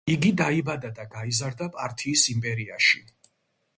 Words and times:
იგი 0.11 0.29
დაიბადა 0.37 0.89
და 0.99 1.05
გაიზარდა 1.15 1.67
პართიის 1.77 2.27
იმპერიაში. 2.37 3.03